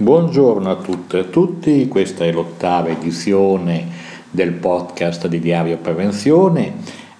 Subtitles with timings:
[0.00, 3.86] Buongiorno a tutte e a tutti, questa è l'ottava edizione
[4.30, 6.72] del podcast di Diario Prevenzione,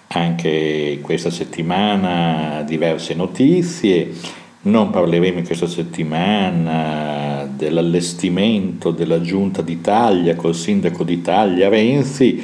[0.06, 4.12] anche questa settimana diverse notizie,
[4.62, 12.42] non parleremo questa settimana dell'allestimento della giunta d'Italia col sindaco d'Italia Renzi,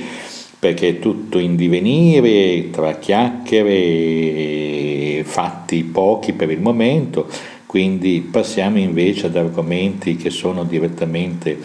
[0.59, 7.27] perché è tutto in divenire, tra chiacchiere e fatti pochi per il momento
[7.67, 11.59] quindi passiamo invece ad argomenti che sono direttamente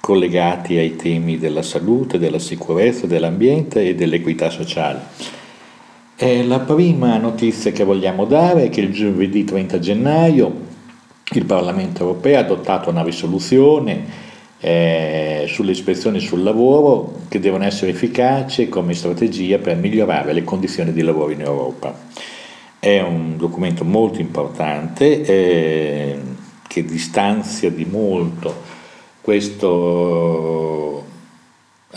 [0.00, 5.00] collegati ai temi della salute, della sicurezza, dell'ambiente e dell'equità sociale.
[6.16, 10.66] E la prima notizia che vogliamo dare è che il giovedì 30 gennaio
[11.32, 14.26] il Parlamento europeo ha adottato una risoluzione
[14.60, 20.92] eh, sulle ispezioni sul lavoro che devono essere efficaci come strategia per migliorare le condizioni
[20.92, 21.94] di lavoro in Europa.
[22.80, 26.18] È un documento molto importante eh,
[26.68, 28.54] che distanzia di molto
[29.20, 31.04] questo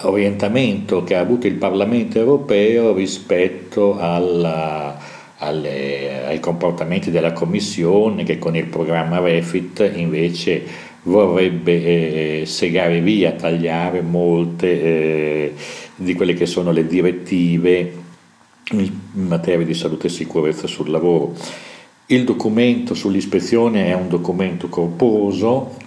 [0.02, 4.98] orientamento che ha avuto il Parlamento europeo rispetto alla,
[5.38, 10.64] alle, ai comportamenti della Commissione che con il programma Refit invece
[11.04, 15.54] vorrebbe eh, segare via, tagliare molte eh,
[15.96, 18.01] di quelle che sono le direttive
[18.72, 21.34] in materia di salute e sicurezza sul lavoro.
[22.08, 25.78] Il documento sull'ispezione è un documento corposo,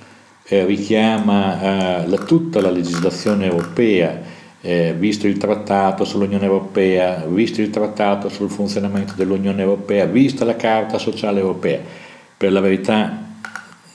[0.45, 4.21] eh, richiama eh, la, tutta la legislazione europea,
[4.61, 10.57] eh, visto il trattato sull'Unione Europea, visto il trattato sul funzionamento dell'Unione Europea, vista la
[10.57, 11.81] Carta Sociale Europea.
[12.37, 13.24] Per la verità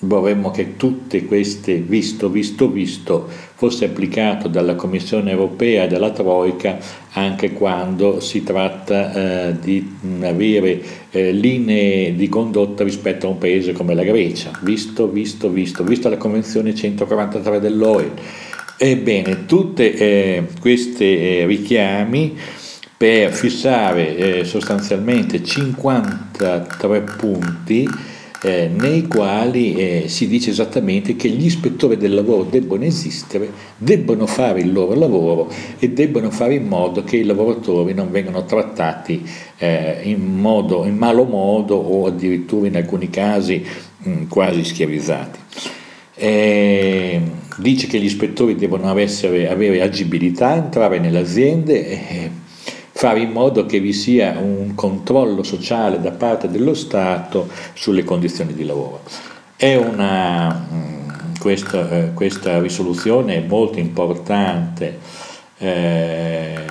[0.01, 6.77] vorremmo che tutte queste visto, visto, visto fosse applicato dalla Commissione europea e dalla Troica
[7.11, 13.73] anche quando si tratta eh, di avere eh, linee di condotta rispetto a un paese
[13.73, 18.11] come la Grecia, visto, visto, visto, vista la Convenzione 143 dell'OE.
[18.77, 21.03] Ebbene, tutti eh, questi
[21.39, 22.37] eh, richiami
[22.95, 27.87] per fissare eh, sostanzialmente 53 punti
[28.41, 34.25] eh, nei quali eh, si dice esattamente che gli ispettori del lavoro debbono esistere, debbono
[34.27, 39.27] fare il loro lavoro e debbono fare in modo che i lavoratori non vengano trattati
[39.57, 43.65] eh, in, modo, in malo modo o addirittura in alcuni casi
[43.97, 45.39] mh, mm, quasi schiavizzati.
[46.15, 47.21] Eh,
[47.57, 52.31] dice che gli ispettori devono essere, avere agibilità, entrare nelle aziende eh,
[52.99, 58.53] fare in modo che vi sia un controllo sociale da parte dello Stato sulle condizioni
[58.53, 59.03] di lavoro.
[59.61, 64.99] Una, mm, questa, eh, questa, risoluzione è molto importante.
[65.59, 66.65] Eh,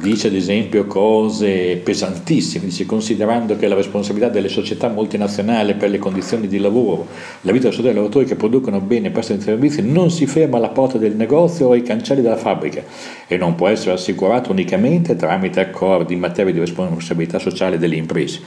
[0.00, 5.98] dice ad esempio cose pesantissime, dice considerando che la responsabilità delle società multinazionali per le
[5.98, 7.06] condizioni di lavoro,
[7.42, 10.68] la vita sociale dei lavoratori che producono bene e prestano servizi non si ferma alla
[10.68, 12.82] porta del negozio o ai cancelli della fabbrica
[13.26, 18.40] e non può essere assicurato unicamente tramite accordi in materia di responsabilità sociale delle imprese.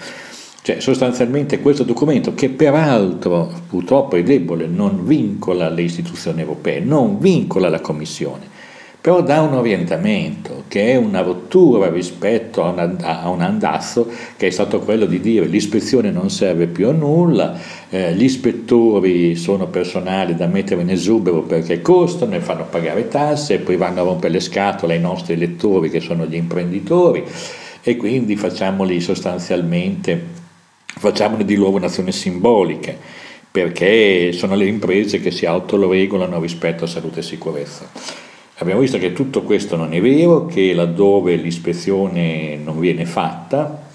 [0.64, 7.18] Cioè, sostanzialmente questo documento, che peraltro purtroppo è debole, non vincola le istituzioni europee, non
[7.18, 8.48] vincola la Commissione,
[9.02, 14.08] però dà un orientamento che è una rottura rispetto a, un andazzo
[14.38, 19.36] che è stato quello di dire l'ispezione non serve più a nulla, eh, gli ispettori
[19.36, 24.02] sono personali da mettere in esubero perché costano e fanno pagare tasse e poi vanno
[24.02, 27.24] a rompere le scatole ai nostri elettori che sono gli imprenditori
[27.82, 30.24] e quindi facciamoli sostanzialmente,
[30.86, 32.94] facciamoli di loro un'azione simbolica
[33.50, 38.31] perché sono le imprese che si autoregolano rispetto a salute e sicurezza.
[38.62, 43.90] Abbiamo visto che tutto questo non è vero, che laddove l'ispezione non viene fatta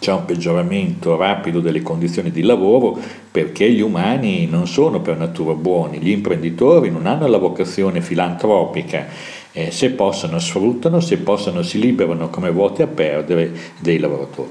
[0.00, 2.98] c'è un peggioramento rapido delle condizioni di lavoro
[3.30, 9.06] perché gli umani non sono per natura buoni, gli imprenditori non hanno la vocazione filantropica,
[9.52, 14.50] eh, se possono sfruttano, se possono si liberano come vuoti a perdere dei lavoratori.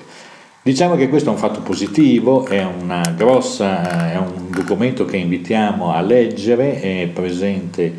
[0.64, 2.66] Diciamo che questo è un fatto positivo, è,
[3.18, 7.94] grossa, è un documento che invitiamo a leggere, è presente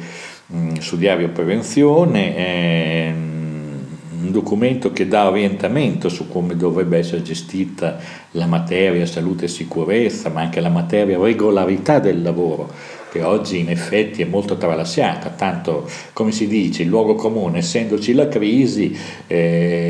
[0.81, 7.99] su Diario Prevenzione, è un documento che dà orientamento su come dovrebbe essere gestita
[8.33, 12.71] la materia salute e sicurezza, ma anche la materia regolarità del lavoro,
[13.11, 18.13] che oggi in effetti è molto tralasciata, tanto come si dice, il luogo comune, essendoci
[18.13, 18.97] la crisi,
[19.27, 19.83] eh,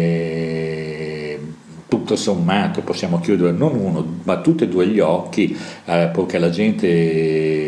[1.88, 5.54] tutto sommato possiamo chiudere non uno ma tutti e due gli occhi
[5.84, 7.61] eh, perché la gente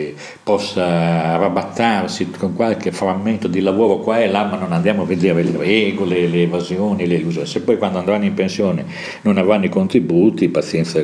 [0.44, 0.85] possa
[1.32, 5.56] arrabattarsi con qualche frammento di lavoro qua e là ma non andiamo a vedere le
[5.56, 7.46] regole, le evasioni, le illusioni.
[7.46, 8.85] Se poi quando andranno in pensione
[9.23, 11.02] non avranno i contributi pazienza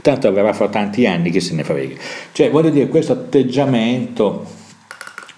[0.00, 1.96] tanto avrà fra tanti anni che se ne frega.
[2.30, 4.46] Cioè voglio dire questo atteggiamento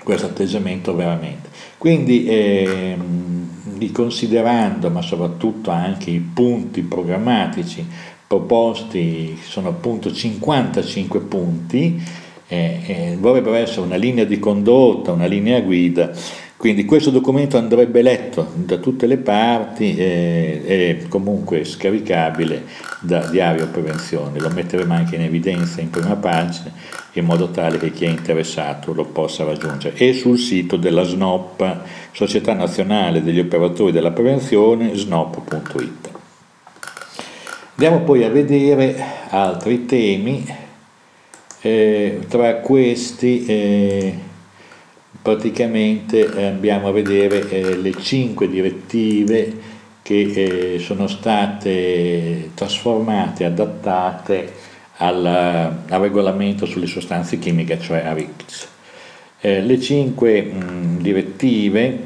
[0.06, 1.48] questo atteggiamento veramente.
[1.78, 7.84] Quindi ehm, riconsiderando ma soprattutto anche i punti programmatici
[8.26, 12.00] proposti, sono appunto 55 punti,
[12.48, 16.10] eh, eh, dovrebbero essere una linea di condotta, una linea guida.
[16.56, 22.64] Quindi questo documento andrebbe letto da tutte le parti e eh, comunque scaricabile
[23.00, 26.72] da Diario Prevenzione, lo metteremo anche in evidenza in prima pagina
[27.19, 29.96] in modo tale che chi è interessato lo possa raggiungere.
[29.96, 31.76] E sul sito della SNOP,
[32.12, 36.10] Società Nazionale degli Operatori della Prevenzione, snop.it.
[37.78, 38.96] Andiamo poi a vedere
[39.28, 40.46] altri temi,
[41.66, 44.18] eh, tra questi eh,
[45.20, 54.52] praticamente andiamo a vedere eh, le cinque direttive che eh, sono state trasformate, adattate
[54.98, 58.68] al, al, regolamento sulle sostanze chimiche, cioè a RICS.
[59.40, 61.98] Eh, le cinque mh, direttive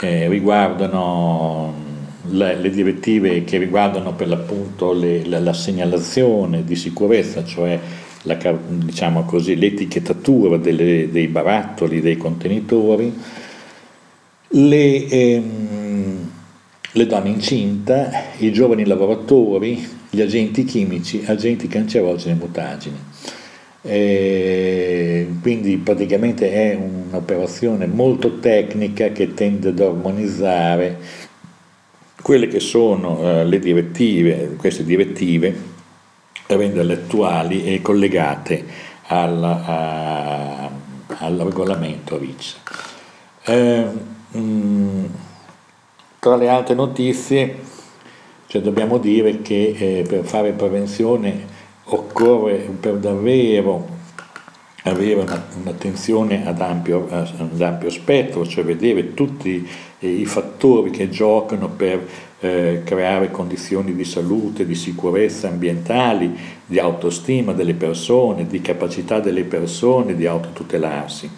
[0.00, 1.91] eh, riguardano
[2.30, 7.78] le, le, direttive che riguardano per l'appunto le, la, la segnalazione di sicurezza, cioè
[8.22, 8.36] la,
[8.68, 13.12] diciamo così, l'etichettatura delle, dei barattoli, dei contenitori,
[14.48, 16.30] le, ehm,
[16.92, 22.98] le donne incinta, i giovani lavoratori, gli agenti chimici, agenti cancerogeni e mutageni.
[23.84, 30.98] E quindi praticamente è un'operazione molto tecnica che tende ad armonizzare
[32.22, 35.70] quelle che sono eh, le direttive, queste direttive
[36.46, 38.64] renderle attuali e collegate
[39.06, 40.70] al, a,
[41.18, 42.60] al regolamento RICS.
[43.44, 43.84] Eh,
[44.30, 45.04] mh,
[46.18, 47.70] tra le altre notizie
[48.52, 51.46] cioè dobbiamo dire che eh, per fare prevenzione
[51.84, 53.91] occorre per davvero
[54.82, 59.66] avere una, un'attenzione ad ampio, ad ampio, spettro, cioè vedere tutti
[60.00, 62.04] i fattori che giocano per
[62.40, 66.36] eh, creare condizioni di salute, di sicurezza ambientali,
[66.66, 71.30] di autostima delle persone, di capacità delle persone di autotutelarsi.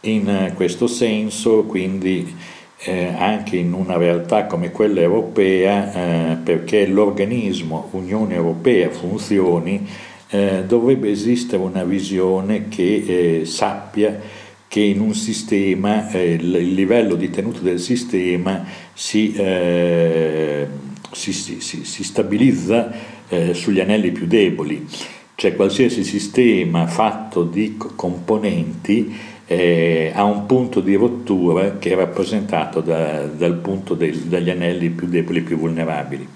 [0.00, 2.36] In eh, questo senso, quindi,
[2.80, 9.88] eh, anche in una realtà come quella europea, eh, perché l'organismo Unione Europea funzioni,
[10.28, 14.20] eh, dovrebbe esistere una visione che eh, sappia
[14.68, 20.66] che in un sistema eh, il, livello di tenuta del sistema si, eh,
[21.12, 22.92] si, si, si stabilizza
[23.28, 24.86] eh, sugli anelli più deboli,
[25.34, 29.14] cioè qualsiasi sistema fatto di componenti
[29.46, 34.90] eh, ha un punto di rottura che è rappresentato da, dal punto del, dagli anelli
[34.90, 36.26] più deboli più vulnerabili.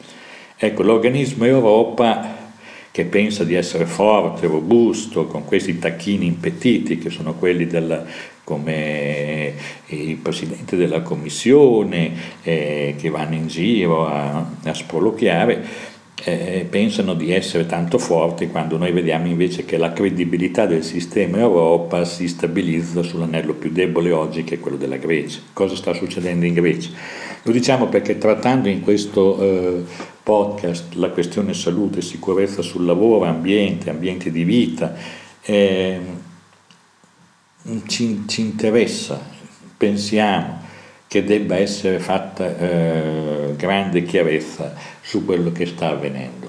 [0.56, 2.39] Ecco, l'organismo Europa
[3.00, 8.04] che pensa di essere forte, robusto, con questi tacchini impettiti che sono quelli del,
[8.44, 9.54] come
[9.86, 12.12] il presidente della commissione
[12.42, 15.64] eh, che vanno in giro a, a sproloquiare,
[16.24, 21.38] eh, pensano di essere tanto forti quando noi vediamo invece che la credibilità del sistema
[21.38, 25.40] Europa si stabilizza sull'anello più debole oggi che è quello della Grecia.
[25.54, 26.90] Cosa sta succedendo in Grecia?
[27.44, 29.84] Lo diciamo perché trattando in questo eh,
[30.30, 34.94] podcast la questione salute, sicurezza sul lavoro, ambiente, ambiente di vita,
[35.42, 36.00] eh,
[37.88, 39.20] ci, ci, interessa,
[39.76, 40.60] pensiamo
[41.08, 46.48] che debba essere fatta eh, grande chiarezza su quello che sta avvenendo.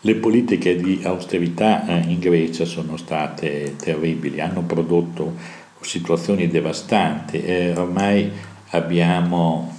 [0.00, 5.34] Le politiche di austerità eh, in Grecia sono state terribili, hanno prodotto
[5.82, 8.30] situazioni devastanti e ormai
[8.70, 9.70] abbiamo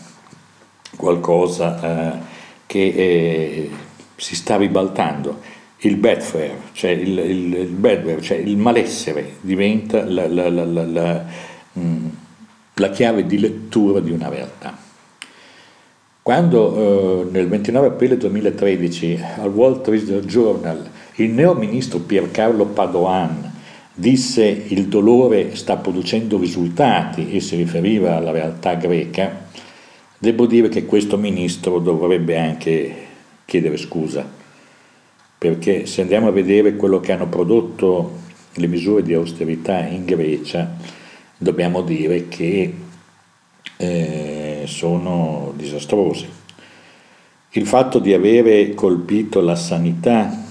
[0.96, 2.34] qualcosa eh,
[2.66, 3.70] che eh,
[4.16, 5.54] si sta ribaltando.
[5.80, 11.26] Il bedfare, cioè il, il, il, bedware, cioè il malessere, diventa la, la, la, la,
[11.78, 12.08] mm,
[12.76, 14.76] la chiave di lettura di una realtà.
[16.26, 23.54] Quando eh, nel 29 aprile 2013 al Wall Street Journal il neo ministro Piercarlo Padoan
[23.94, 29.46] disse il dolore sta producendo risultati e si riferiva alla realtà greca,
[30.26, 32.96] devo dire che questo ministro dovrebbe anche
[33.46, 34.28] chiedere scusa,
[35.38, 38.24] perché se andiamo a vedere quello che hanno prodotto
[38.56, 40.78] le misure di austerità in Grecia,
[41.38, 42.74] dobbiamo dire che
[43.78, 46.44] eh, sono disastrose.
[47.52, 50.44] il fatto di avere colpito la sanità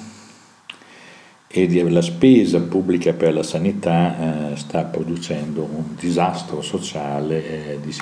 [1.46, 7.80] e di la spesa pubblica per la sanità eh, sta producendo un disastro sociale eh,
[7.80, 7.92] di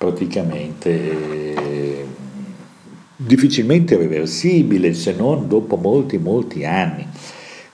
[0.00, 2.06] praticamente eh,
[3.14, 7.06] difficilmente reversibile se non dopo molti molti anni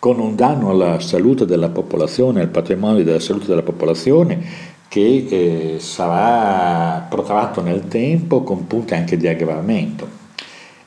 [0.01, 4.43] con un danno alla salute della popolazione, al patrimonio della salute della popolazione
[4.89, 10.16] che eh, sarà protratto nel tempo con punti anche di aggravamento.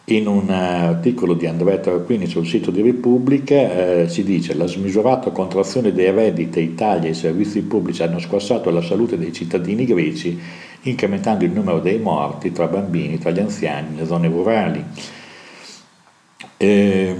[0.09, 5.29] In un articolo di Andrea Tarquini sul sito di Repubblica eh, si dice la smisurata
[5.29, 10.39] contrazione dei redditi Italia e i servizi pubblici hanno squassato la salute dei cittadini greci
[10.81, 14.83] incrementando il numero dei morti tra bambini, tra gli anziani, nelle zone rurali.
[16.57, 17.15] Eh,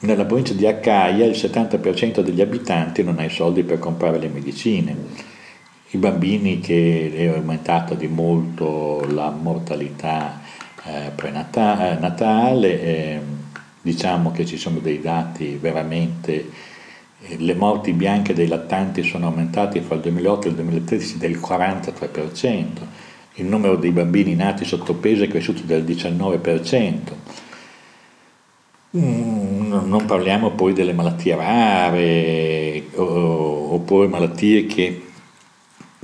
[0.00, 4.28] nella provincia di Acaia il 70% degli abitanti non ha i soldi per comprare le
[4.28, 4.94] medicine.
[5.92, 10.43] I bambini che è aumentata di molto la mortalità
[10.86, 13.20] eh, prenatale, eh,
[13.80, 16.50] diciamo che ci sono dei dati veramente,
[17.22, 21.38] eh, le morti bianche dei lattanti sono aumentate fra il 2008 e il 2013 del
[21.38, 22.64] 43%,
[23.36, 26.92] il numero dei bambini nati sotto peso è cresciuto del 19%.
[28.96, 35.02] Mm, non parliamo poi delle malattie rare oppure malattie che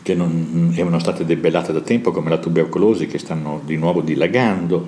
[0.03, 4.87] che non erano state debellate da tempo come la tubercolosi che stanno di nuovo dilagando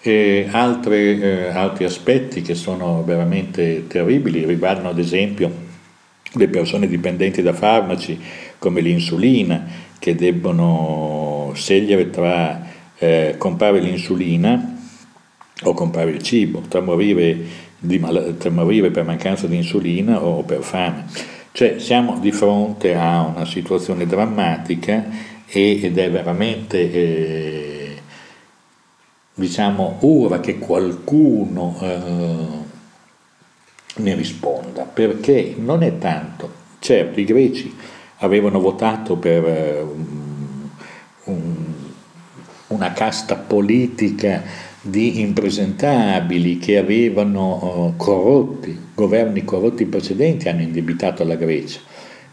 [0.00, 5.70] e altri, eh, altri aspetti che sono veramente terribili riguardano ad esempio
[6.32, 8.18] le persone dipendenti da farmaci
[8.58, 9.64] come l'insulina
[9.98, 12.66] che debbono scegliere tra
[12.98, 14.76] eh, comprare l'insulina
[15.64, 17.36] o comprare il cibo, tra morire,
[17.78, 18.00] di,
[18.38, 21.06] tra morire per mancanza di insulina o per fame.
[21.54, 25.04] Cioè siamo di fronte a una situazione drammatica
[25.46, 27.96] ed è veramente, eh,
[29.34, 32.46] diciamo, ora che qualcuno eh,
[33.96, 37.76] ne risponda, perché non è tanto, certo i greci
[38.18, 39.86] avevano votato per eh,
[41.24, 41.74] un,
[42.68, 44.42] una casta politica
[44.82, 51.80] di impresentabili che avevano uh, corrotti, governi corrotti precedenti hanno indebitato la Grecia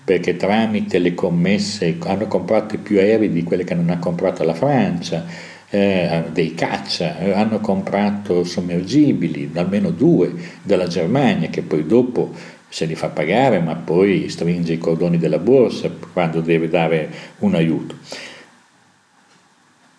[0.04, 4.56] perché tramite le commesse hanno comprato più aerei di quelle che non ha comprato la
[4.56, 5.24] Francia,
[5.70, 12.34] eh, dei caccia, eh, hanno comprato sommergibili, almeno due, dalla Germania che poi dopo
[12.68, 17.54] se li fa pagare ma poi stringe i cordoni della borsa quando deve dare un
[17.54, 17.96] aiuto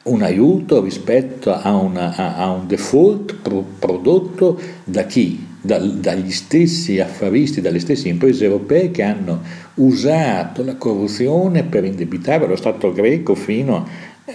[0.03, 5.49] un aiuto rispetto a, una, a, a un default pro, prodotto da chi?
[5.63, 9.43] Da, dagli stessi affaristi, dalle stesse imprese europee che hanno
[9.75, 13.87] usato la corruzione per indebitare lo Stato greco fino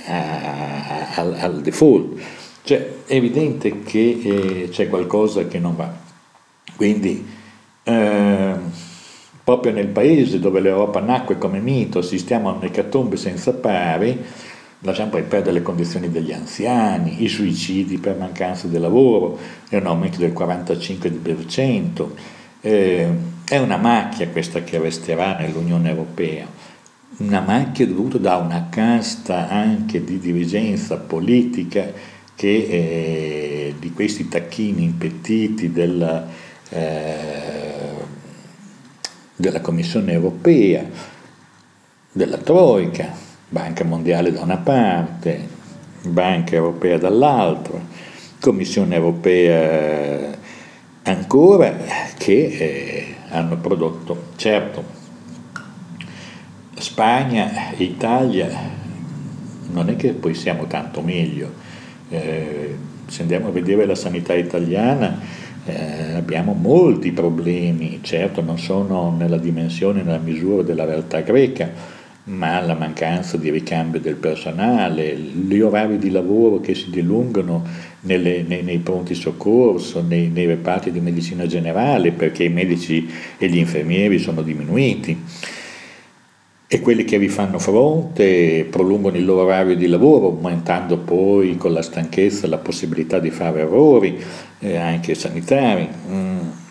[0.05, 2.21] a, al, al, default.
[2.61, 5.91] Cioè è evidente che eh, c'è qualcosa che non va.
[6.75, 7.25] Quindi
[7.83, 8.53] eh,
[9.43, 14.23] proprio nel paese dove l'Europa nacque come mito assistiamo a un'ecatombe senza pari,
[14.79, 19.37] lasciamo poi perdere le condizioni degli anziani, i suicidi per mancanza di lavoro,
[19.69, 22.09] è un aumento del 45%,
[22.61, 23.09] eh,
[23.45, 26.47] è una macchia questa che resterà nell'Unione Europea,
[27.17, 31.91] una macchia dovuta da una casta anche di dirigenza politica
[32.35, 36.27] che eh, di questi tacchini impettiti della,
[36.69, 37.93] eh,
[39.35, 40.85] della Commissione Europea,
[42.11, 45.47] della Troica, Banca Mondiale da una parte,
[46.03, 47.79] Banca Europea dall'altra,
[48.39, 50.37] Commissione Europea
[51.03, 51.75] ancora,
[52.17, 54.83] che eh, hanno prodotto, certo,
[56.77, 58.49] Spagna e Italia
[59.71, 61.51] non è che poi siamo tanto meglio,
[62.09, 62.75] eh,
[63.07, 65.19] se andiamo a vedere la sanità italiana
[65.65, 71.69] eh, abbiamo molti problemi, certo non sono nella dimensione, nella misura della realtà greca,
[72.25, 77.63] ma la mancanza di ricambio del personale, gli orari di lavoro che si dilungano
[78.01, 83.47] nelle, nei, nei, pronti soccorso, nei, nei, reparti di medicina generale, perché i medici e
[83.47, 85.23] gli infermieri sono diminuiti
[86.67, 91.73] e quelli che vi fanno fronte prolungano il loro orario di lavoro, aumentando poi con
[91.73, 94.19] la stanchezza la possibilità di fare errori,
[94.59, 95.87] eh, anche sanitari.
[96.09, 96.63] Mm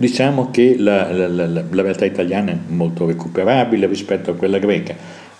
[0.00, 4.96] Diciamo che la, la, la, la realtà italiana è molto recuperabile rispetto a quella greca,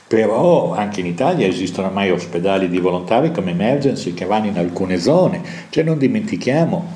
[0.06, 4.98] però anche in Italia esistono ormai ospedali di volontari come emergency che vanno in alcune
[4.98, 5.40] zone,
[5.70, 6.86] cioè non dimentichiamo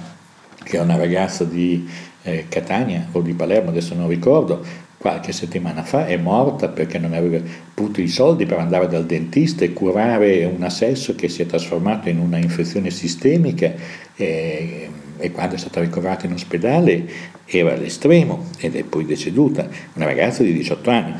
[0.62, 1.88] che una ragazza di
[2.24, 4.62] eh, Catania o di Palermo, adesso non ricordo,
[4.98, 7.42] qualche settimana fa è morta perché non aveva
[7.76, 12.10] avuto i soldi per andare dal dentista e curare un assesso che si è trasformato
[12.10, 13.72] in una infezione sistemica
[14.14, 17.08] e, e quando è stata ricoverata in ospedale
[17.46, 21.14] era all'estremo ed è poi deceduta, una ragazza di 18 anni.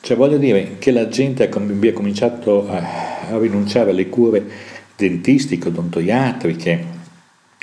[0.00, 4.44] Cioè voglio dire che la gente abbia cominciato a, a rinunciare alle cure
[4.96, 6.84] dentistiche, odontoiatriche,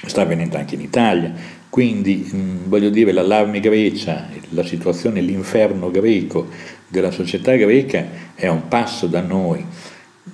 [0.05, 1.33] sta avvenendo anche in Italia,
[1.69, 6.47] quindi mh, voglio dire l'allarme Grecia, la situazione, l'inferno greco
[6.88, 9.63] della società greca è un passo da noi,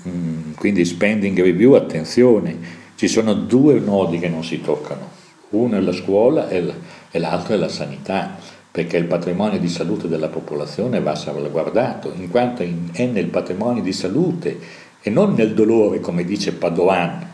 [0.01, 2.57] mh, quindi spending review, attenzione,
[2.95, 5.11] ci sono due nodi che non si toccano,
[5.49, 6.73] uno è la scuola e
[7.11, 8.37] l'altro è la sanità
[8.69, 13.91] perché il patrimonio di salute della popolazione va salvaguardato, in quanto è nel patrimonio di
[13.91, 14.59] salute
[15.01, 17.25] e non nel dolore, come dice Padoan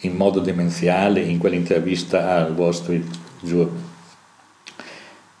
[0.00, 3.06] in modo demenziale in quell'intervista al Wall Street
[3.42, 3.90] Journal.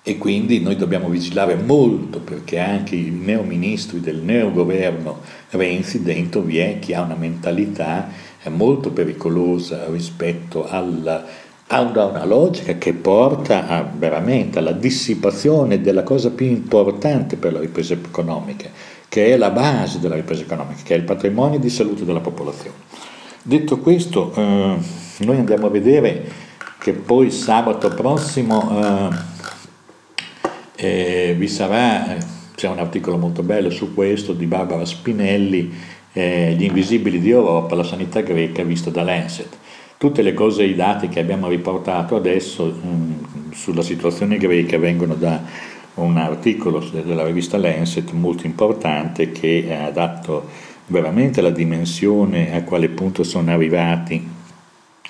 [0.04, 6.58] E quindi noi dobbiamo vigilare molto perché anche i neoministri del neogoverno Renzi dentro vi
[6.58, 8.08] è chi ha una mentalità
[8.48, 11.24] molto pericolosa rispetto alla
[11.72, 17.60] ha una logica che porta a, veramente alla dissipazione della cosa più importante per la
[17.60, 18.68] ripresa economica,
[19.08, 22.76] che è la base della ripresa economica, che è il patrimonio di salute della popolazione.
[23.42, 24.76] Detto questo, eh,
[25.18, 26.30] noi andiamo a vedere
[26.78, 29.08] che poi sabato prossimo
[30.76, 32.16] eh, eh, vi sarà,
[32.54, 35.72] c'è un articolo molto bello su questo di Barbara Spinelli,
[36.12, 39.60] eh, Gli invisibili di Europa, la sanità greca vista da Lancet
[40.02, 45.14] Tutte le cose, i dati che abbiamo riportato adesso mh, mm, sulla situazione greca vengono
[45.14, 45.40] da
[45.94, 50.48] un articolo della rivista Lancet molto importante che ha dato
[50.86, 54.28] veramente la dimensione a quale punto sono arrivati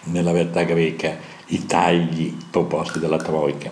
[0.08, 3.70] nella realtà greca i tagli proposti dalla Troica.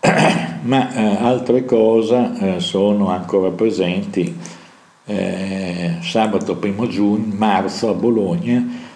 [0.64, 4.36] Ma eh, altre cose eh, sono ancora presenti.
[5.06, 8.90] Eh, sabato 1 giugno, marzo a Bologna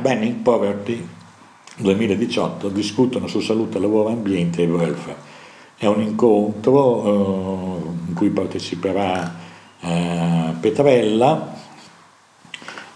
[0.00, 1.06] Banning Poverty
[1.76, 5.30] 2018 discutono su salute, lavoro, ambiente e welfare.
[5.76, 9.34] È un incontro eh, in cui parteciperà
[9.80, 11.54] eh, Petrella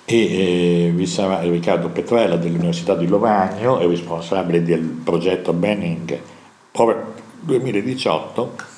[0.05, 6.21] e eh, vi sarà Riccardo Petrella dell'Università di Lovagno, è responsabile del progetto Banning
[6.71, 8.75] Poverty 2018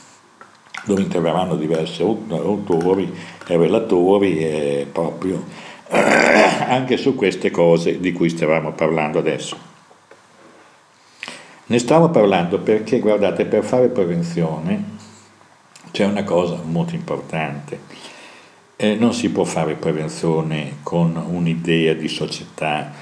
[0.85, 3.13] dove interverranno diversi autori
[3.47, 5.45] e relatori e proprio
[6.69, 9.57] anche su queste cose di cui stavamo parlando adesso.
[11.67, 14.97] Ne stavo parlando perché, guardate, per fare prevenzione
[15.91, 17.81] c'è una cosa molto importante.
[18.77, 22.93] Eh, non si può fare prevenzione con un'idea di società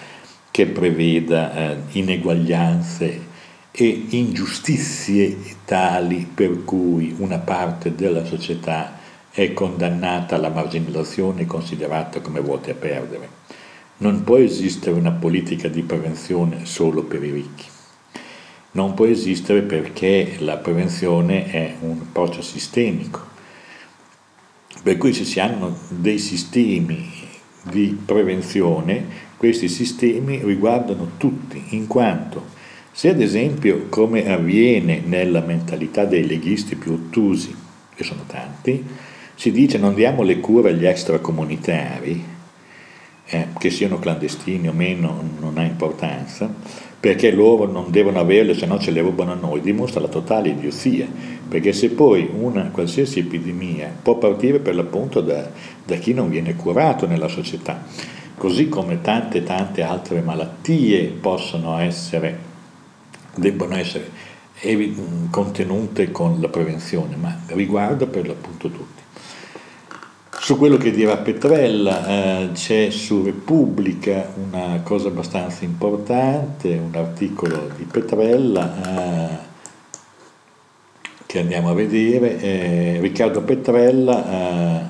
[0.50, 3.24] che preveda eh, ineguaglianze
[3.70, 8.98] e ingiustizie tali per cui una parte della società
[9.36, 13.28] è condannata alla marginalizzazione e considerata come vuote a perdere.
[13.98, 17.66] Non può esistere una politica di prevenzione solo per i ricchi.
[18.70, 23.20] Non può esistere perché la prevenzione è un approccio sistemico.
[24.82, 27.10] Per cui se si hanno dei sistemi
[27.62, 29.04] di prevenzione,
[29.36, 32.54] questi sistemi riguardano tutti, in quanto
[32.90, 37.54] se ad esempio, come avviene nella mentalità dei leghisti più ottusi,
[37.94, 38.82] che sono tanti,
[39.36, 42.24] si dice non diamo le cure agli extracomunitari,
[43.28, 46.52] eh, che siano clandestini o meno non ha importanza,
[46.98, 50.48] perché loro non devono averle, se no ce le rubano a noi, dimostra la totale
[50.48, 51.06] idiozia,
[51.46, 55.50] perché se poi una qualsiasi epidemia può partire per l'appunto da,
[55.84, 57.84] da chi non viene curato nella società,
[58.36, 62.38] così come tante tante altre malattie possono essere,
[63.34, 64.24] debbono essere
[65.30, 69.02] contenute con la prevenzione, ma riguarda per l'appunto tutti.
[70.46, 77.68] Su quello che dirà Petrella eh, c'è su Repubblica una cosa abbastanza importante, un articolo
[77.76, 79.38] di Petrella eh,
[81.26, 82.40] che andiamo a vedere.
[82.40, 84.84] Eh, Riccardo Petrella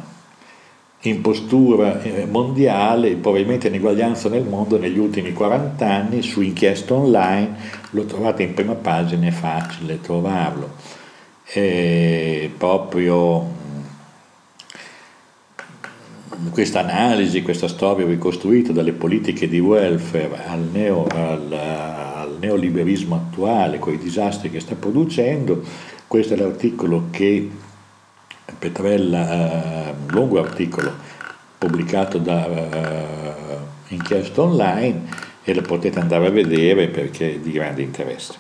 [1.01, 6.43] eh, in postura eh, mondiale, il provvedimento ineguaglianza nel mondo negli ultimi 40 anni, su
[6.43, 7.57] inchiesta online,
[7.93, 10.75] lo trovate in prima pagina, è facile trovarlo.
[12.59, 13.56] proprio
[16.51, 23.79] questa analisi, questa storia ricostruita dalle politiche di welfare al, neo, al, al neoliberismo attuale,
[23.79, 25.63] con i disastri che sta producendo,
[26.07, 27.51] questo è l'articolo che
[28.59, 30.93] Petrella, eh, un lungo articolo
[31.59, 35.03] pubblicato da uh, Inchiesta Online
[35.43, 38.35] e lo potete andare a vedere perché è di grande interesse.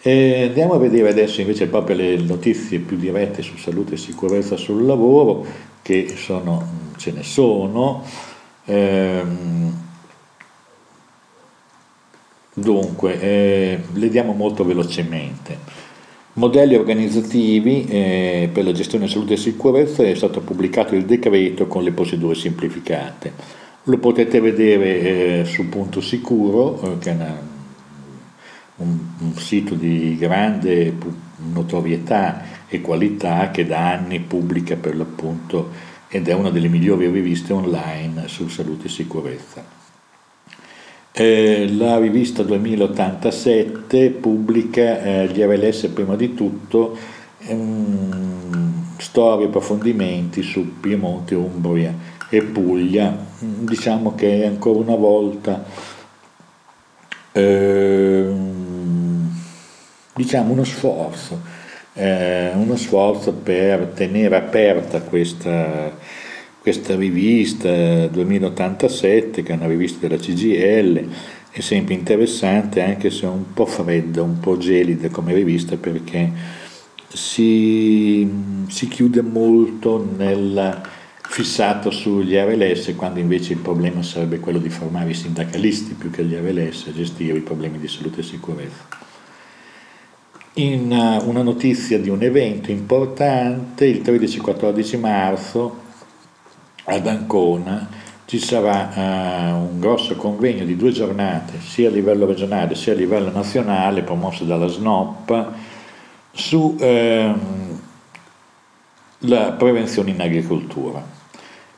[0.00, 4.56] E andiamo a vedere adesso invece proprio le notizie più dirette su salute e sicurezza
[4.56, 5.44] sul lavoro,
[5.82, 6.64] che sono,
[6.96, 8.04] ce ne sono.
[8.64, 9.84] Ehm,
[12.54, 15.84] dunque, eh, le diamo molto velocemente.
[16.34, 21.82] Modelli organizzativi eh, per la gestione salute e sicurezza è stato pubblicato il decreto con
[21.82, 23.32] le procedure semplificate.
[23.84, 27.54] Lo potete vedere eh, su Punto Sicuro, eh, che è una
[28.76, 30.94] un, un sito di grande
[31.52, 37.52] notorietà e qualità che da anni pubblica per l'appunto ed è una delle migliori riviste
[37.52, 39.62] online su salute e sicurezza.
[41.12, 46.96] Eh, la rivista 2087 pubblica eh, gli RLS prima di tutto
[47.38, 51.94] ehm, storie approfondimenti su Piemonte, Umbria
[52.30, 53.14] e Puglia.
[53.38, 55.64] Diciamo che ancora una volta
[57.32, 58.46] ehm,
[60.14, 61.40] diciamo uno sforzo,
[61.96, 65.96] eh, uno sforzo per tenere aperta questa,
[66.60, 71.08] questa rivista 2087, che è una rivista della CGL,
[71.50, 76.30] è sempre interessante anche se è un po' fredda, un po' gelida come rivista perché
[77.08, 78.28] si,
[78.68, 80.82] si chiude molto nel
[81.28, 86.24] fissato sugli RLS quando invece il problema sarebbe quello di formare i sindacalisti più che
[86.24, 89.04] gli RLS a gestire i problemi di salute e sicurezza
[90.58, 95.84] in eh, una notizia di un evento importante, il 13-14 marzo
[96.84, 102.74] ad Ancona ci sarà uh, un grosso convegno di due giornate, sia a livello regionale
[102.74, 105.46] sia a livello nazionale, promosso dalla SNOP,
[106.32, 107.34] su uh,
[109.18, 111.04] la prevenzione in agricoltura.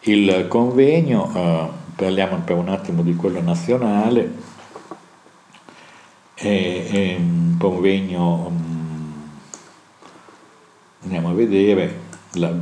[0.00, 4.32] Il convegno, uh, parliamo per un attimo di quello nazionale,
[6.32, 8.57] è, è un convegno
[11.02, 11.92] andiamo a vedere,
[12.34, 12.54] la,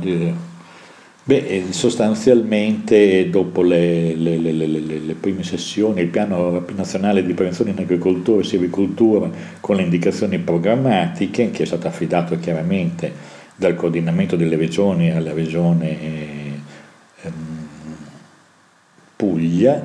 [1.23, 7.79] beh, sostanzialmente dopo le, le, le, le, prime sessioni il piano nazionale di prevenzione in
[7.79, 14.55] agricoltura e silvicoltura con le indicazioni programmatiche che è stato affidato chiaramente dal coordinamento delle
[14.55, 17.67] regioni alla regione ehm,
[19.17, 19.83] Puglia,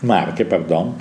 [0.00, 0.96] Marche, pardon,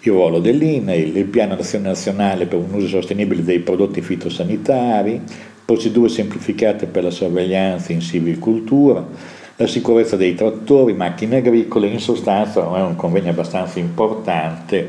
[0.00, 5.20] il ruolo dell'INAIL, il piano nazionale per un uso sostenibile dei prodotti fitosanitari,
[5.68, 9.06] procedure semplificate per la sorveglianza in silvicoltura,
[9.56, 14.88] la sicurezza dei trattori, macchine agricole, in sostanza è un convegno abbastanza importante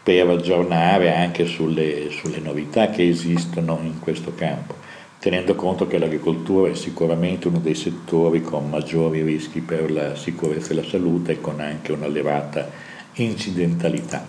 [0.00, 4.76] per aggiornare anche sulle, sulle novità che esistono in questo campo,
[5.18, 10.70] tenendo conto che l'agricoltura è sicuramente uno dei settori con maggiori rischi per la sicurezza
[10.70, 12.70] e la salute e con anche un'elevata
[13.14, 14.24] incidentalità.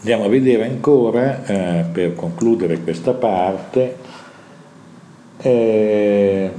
[0.00, 4.17] Andiamo a vedere ancora, eh, per concludere questa parte,
[5.38, 6.50] eh,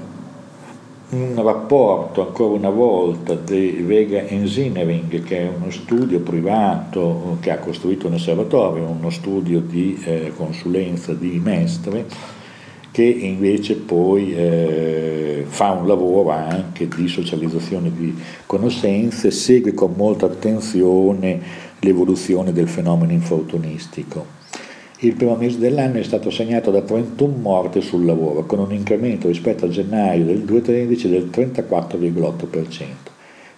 [1.09, 7.57] un rapporto ancora una volta di Vega Engineering che è uno studio privato che ha
[7.57, 12.05] costruito un osservatorio, uno studio di eh, consulenza di Mestre
[12.91, 18.15] che invece poi eh, fa un lavoro anche di socializzazione di
[18.45, 21.39] conoscenze, segue con molta attenzione
[21.79, 24.38] l'evoluzione del fenomeno infortunistico.
[25.01, 29.29] Il primo mese dell'anno è stato segnato da 31 morti sul lavoro, con un incremento
[29.29, 32.83] rispetto a gennaio del 2013 del 34,8%.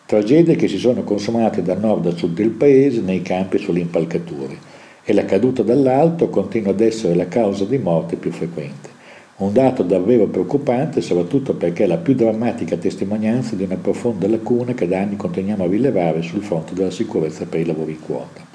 [0.06, 3.80] Tragedie che si sono consumate da nord a sud del paese nei campi e sulle
[3.80, 4.56] impalcature
[5.04, 8.90] e la caduta dall'alto continua ad essere la causa di morte più frequente.
[9.38, 14.76] Un dato davvero preoccupante, soprattutto perché è la più drammatica testimonianza di una profonda lacuna
[14.76, 18.51] che da anni continuiamo a rilevare sul fronte della sicurezza per i lavori in quota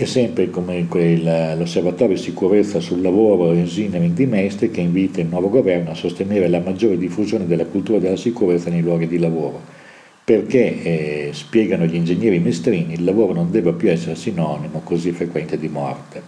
[0.00, 0.86] e sempre come
[1.56, 6.46] l'Osservatorio di sicurezza sul lavoro Engineering di Mestre che invita il nuovo governo a sostenere
[6.46, 9.60] la maggiore diffusione della cultura della sicurezza nei luoghi di lavoro,
[10.22, 15.58] perché, eh, spiegano gli ingegneri mestrini, il lavoro non deve più essere sinonimo così frequente
[15.58, 16.22] di morte.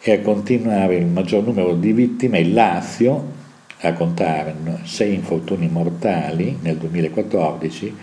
[0.00, 3.42] E a continuare il maggior numero di vittime il Lazio,
[3.80, 7.94] a contare 6 infortuni mortali nel 2014,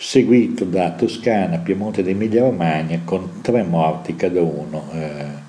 [0.00, 5.46] seguito da Toscana, Piemonte ed Emilia Romagna con tre morti cada uno, eh,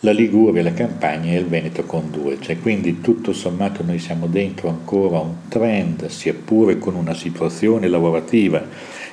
[0.00, 4.28] la Liguria, la Campania e il Veneto con due, cioè, quindi tutto sommato noi siamo
[4.28, 8.64] dentro ancora un trend, sia pure con una situazione lavorativa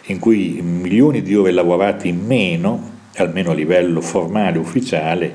[0.06, 5.34] in cui milioni di ore lavorate in meno, almeno a livello formale, ufficiale,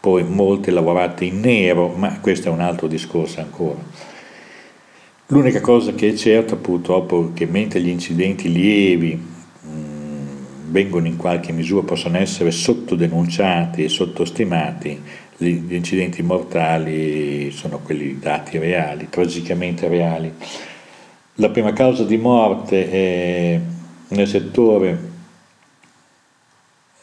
[0.00, 4.13] poi molte lavorate in nero, ma questo è un altro discorso ancora.
[5.28, 10.26] L'unica cosa che è certa purtroppo è che mentre gli incidenti lievi mh, mm,
[10.66, 15.00] vengono in qualche misura, possono essere sottodenunciati e sottostimati,
[15.38, 20.30] gli incidenti mortali sono quelli dati reali, tragicamente reali.
[21.36, 23.60] La prima causa di morte è
[24.08, 24.98] nel settore,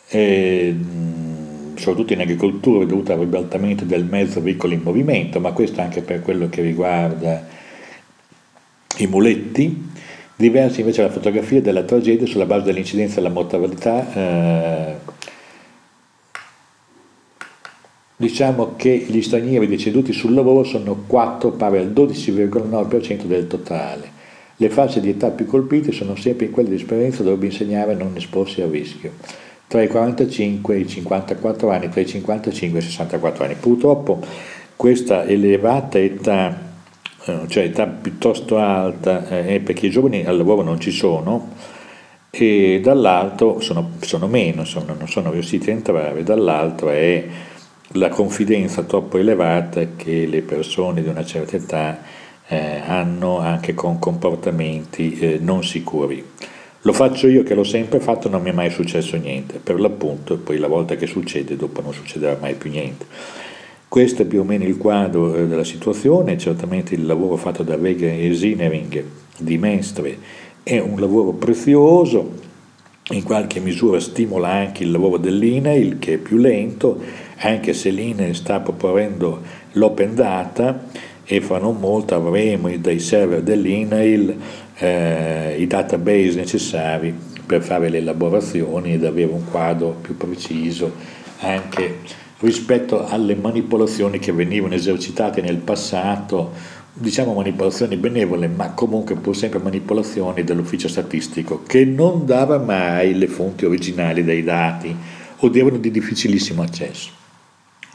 [0.07, 0.73] è,
[1.73, 6.21] soprattutto in agricoltura, dovuta al ribaltamento del mezzo veicolo in movimento, ma questo anche per
[6.21, 7.60] quello che riguarda
[9.03, 9.89] i muletti,
[10.41, 14.11] Diversa invece la fotografia della tragedia sulla base dell'incidenza della mortalità.
[14.11, 14.95] Eh,
[18.15, 24.09] diciamo che gli stranieri deceduti sul lavoro sono 4, pari al 12,9% del totale.
[24.55, 28.63] Le fasce di età più colpite sono sempre quelle di esperienza dove insegnare non esporsi
[28.63, 29.11] al rischio,
[29.67, 33.55] tra i 45 e i 54 anni, tra i 55 e i 64 anni.
[33.59, 34.19] Purtroppo
[34.75, 36.69] questa elevata età
[37.47, 41.49] cioè età piuttosto alta, eh, perché i giovani al lavoro non ci sono,
[42.29, 47.25] e dall'altro sono, sono meno, sono, non sono riusciti a entrare, dall'altro è
[47.95, 51.99] la confidenza troppo elevata che le persone di una certa età
[52.47, 56.23] eh, hanno anche con comportamenti eh, non sicuri.
[56.83, 60.37] Lo faccio io che l'ho sempre fatto, non mi è mai successo niente, per l'appunto,
[60.37, 63.05] poi la volta che succede, dopo non succederà mai più niente.
[63.91, 67.75] Questo è più o meno il quadro eh, della situazione, certamente il lavoro fatto da
[67.75, 69.03] Vega e Sinering
[69.37, 70.17] di Mestre
[70.63, 72.31] è un lavoro prezioso,
[73.09, 77.01] in qualche misura stimola anche il lavoro dell'INAIL che è più lento,
[77.39, 79.41] anche se l'INAIL sta proponendo
[79.73, 80.85] l'open data
[81.25, 84.35] e fra non molto avremo dai server dell'INAIL
[84.77, 87.13] eh, i database necessari
[87.45, 94.31] per fare le elaborazioni ed avere un quadro più preciso anche rispetto alle manipolazioni che
[94.31, 96.51] venivano esercitate nel passato,
[96.93, 103.27] diciamo manipolazioni benevole, ma comunque pur sempre manipolazioni dell'ufficio statistico, che non dava mai le
[103.27, 104.95] fonti originali dei dati
[105.37, 107.09] o erano di difficilissimo accesso.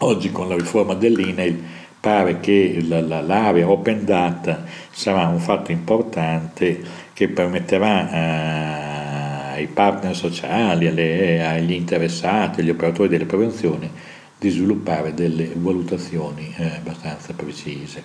[0.01, 1.57] Oggi con la riforma dell'INEL
[1.99, 6.81] pare che l'area open data sarà un fatto importante
[7.13, 13.91] che permetterà eh, ai partner sociali, agli interessati, agli operatori delle prevenzioni
[14.39, 18.05] di sviluppare delle valutazioni eh, abbastanza precise.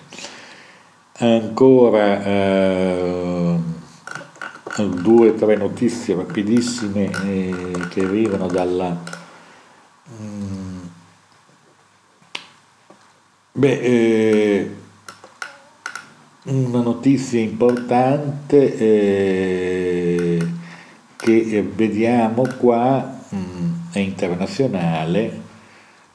[1.18, 3.56] Ancora eh,
[5.02, 8.98] due o tre notizie rapidissime eh, che arrivano dalla...
[10.20, 10.78] Mm,
[13.52, 14.76] beh, eh,
[16.44, 20.46] una notizia importante eh,
[21.16, 25.50] che vediamo qua mm, è internazionale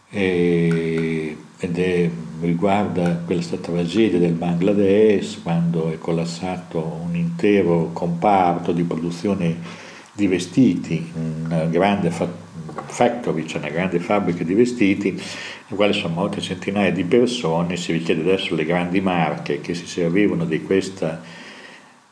[0.09, 8.83] e, ed è, riguarda questa tragedia del Bangladesh quando è collassato un intero comparto di
[8.83, 11.11] produzione di vestiti,
[11.43, 17.03] una grande factory, cioè una grande fabbrica di vestiti, nel quale sono morte centinaia di
[17.03, 21.21] persone, si richiede adesso le grandi marche che si servivano di questa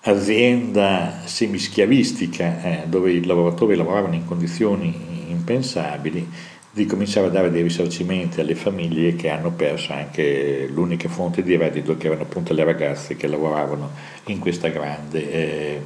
[0.02, 6.28] azienda semischiavistica eh, dove i lavoratori lavoravano in condizioni impensabili
[6.76, 11.56] di cominciare a dare dei risarcimenti alle famiglie che hanno perso anche l'unica fonte di
[11.56, 13.92] reddito che erano appunto le ragazze che lavoravano
[14.26, 15.82] in questa grande, eh,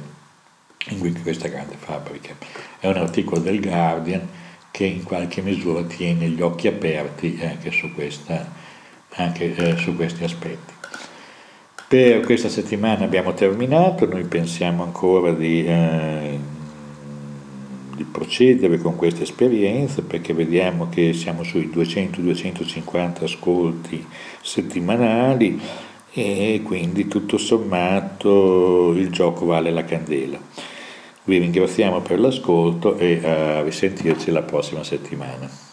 [0.88, 2.34] in questa grande fabbrica.
[2.80, 4.26] È un articolo del Guardian
[4.72, 8.50] che in qualche misura tiene gli occhi aperti anche su, questa,
[9.10, 10.72] anche, eh, su questi aspetti.
[11.86, 15.64] Per questa settimana abbiamo terminato, noi pensiamo ancora di...
[15.64, 16.58] Eh,
[18.00, 24.02] di procedere con questa esperienza perché vediamo che siamo sui 200-250 ascolti
[24.40, 25.60] settimanali
[26.10, 30.38] e quindi tutto sommato il gioco vale la candela.
[31.24, 35.69] Vi ringraziamo per l'ascolto e a risentirci la prossima settimana.